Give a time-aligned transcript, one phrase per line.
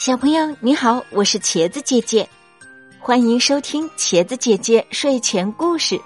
[0.00, 2.26] 小朋友你好，我是茄子姐姐，
[2.98, 6.00] 欢迎收听茄子姐姐睡前故事。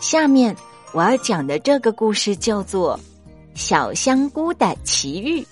[0.00, 0.56] 下面
[0.94, 2.98] 我要讲的这个故事叫做
[3.54, 5.42] 《小香菇的奇遇》。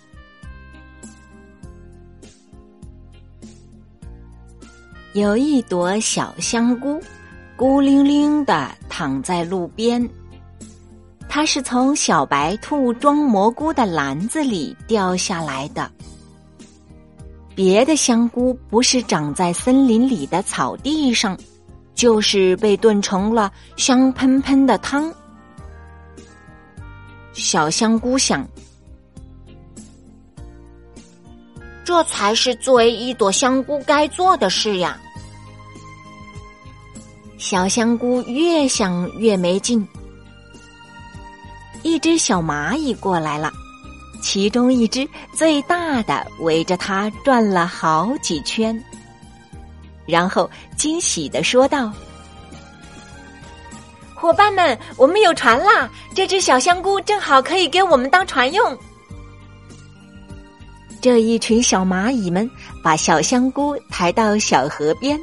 [5.12, 6.98] 有一朵小香菇，
[7.54, 10.08] 孤零零的躺在路边，
[11.28, 15.90] 它是从小白兔装蘑菇的篮子里掉下来的。
[17.54, 21.38] 别的香菇不是长在森林里的草地上，
[21.94, 25.12] 就是被炖成了香喷喷的汤。
[27.32, 28.46] 小香菇想，
[31.84, 35.00] 这才是作为一朵香菇该做的事呀。
[37.38, 39.86] 小香菇越想越没劲，
[41.82, 43.52] 一只小蚂蚁过来了。
[44.24, 48.82] 其中一只最大的围着它转了好几圈，
[50.06, 51.92] 然后惊喜的说道
[54.16, 55.90] ：“伙伴们，我们有船啦！
[56.14, 58.78] 这只小香菇正好可以给我们当船用。”
[61.02, 62.50] 这一群小蚂蚁们
[62.82, 65.20] 把小香菇抬到小河边，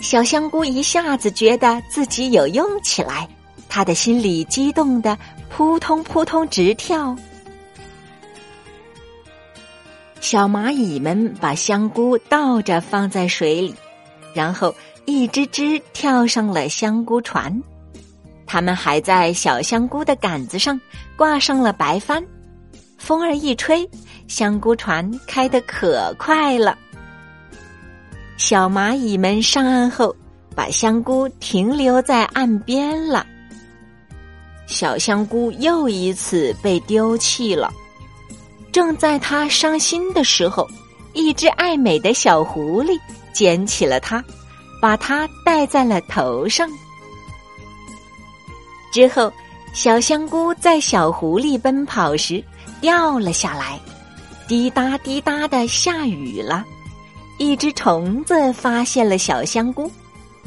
[0.00, 3.28] 小香菇一下子觉得自己有用起来，
[3.68, 5.18] 他的心里激动的
[5.50, 7.16] 扑通扑通直跳。
[10.24, 13.74] 小蚂蚁们把香菇倒着放在水里，
[14.32, 17.62] 然后一只只跳上了香菇船。
[18.46, 20.80] 它们还在小香菇的杆子上
[21.14, 22.24] 挂上了白帆，
[22.96, 23.86] 风儿一吹，
[24.26, 26.78] 香菇船开得可快了。
[28.38, 30.16] 小蚂蚁们上岸后，
[30.54, 33.26] 把香菇停留在岸边了。
[34.66, 37.70] 小香菇又一次被丢弃了。
[38.74, 40.68] 正在他伤心的时候，
[41.12, 42.98] 一只爱美的小狐狸
[43.32, 44.22] 捡起了它，
[44.82, 46.68] 把它戴在了头上。
[48.92, 49.32] 之后，
[49.72, 52.42] 小香菇在小狐狸奔跑时
[52.80, 53.78] 掉了下来，
[54.48, 56.64] 滴答滴答的下雨了。
[57.38, 59.88] 一只虫子发现了小香菇，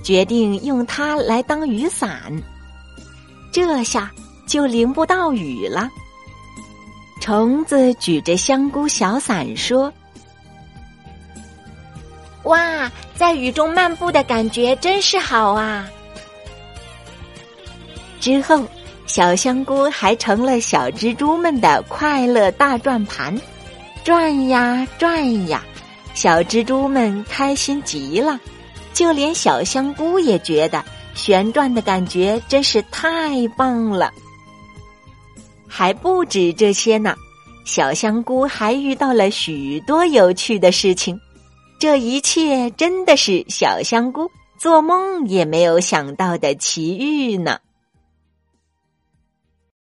[0.03, 2.29] 决定用它来当雨伞，
[3.53, 4.11] 这下
[4.45, 5.89] 就淋不到雨了。
[7.27, 9.91] 虫子举着香菇小伞说
[12.43, 15.85] ：“哇，在雨中漫步的感觉真是好啊！”
[18.21, 18.63] 之后，
[19.07, 23.37] 小香菇还成了小蜘蛛们的快乐大转盘，
[24.05, 25.61] 转呀转呀，
[26.13, 28.39] 小蜘蛛们开心极了，
[28.93, 30.81] 就连小香菇也觉得
[31.13, 34.13] 旋转的感觉真是太棒了。
[35.77, 37.15] 还不止这些呢，
[37.63, 41.21] 小香菇还遇到了许多有趣的事情。
[41.77, 44.27] 这一切真的是小香菇
[44.57, 47.59] 做梦也没有想到的奇遇呢。